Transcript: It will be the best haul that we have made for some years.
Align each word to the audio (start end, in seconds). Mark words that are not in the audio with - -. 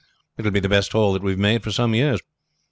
It 0.35 0.41
will 0.43 0.49
be 0.49 0.59
the 0.59 0.67
best 0.67 0.93
haul 0.93 1.13
that 1.13 1.21
we 1.21 1.29
have 1.33 1.39
made 1.39 1.61
for 1.63 1.69
some 1.71 1.93
years. 1.93 2.19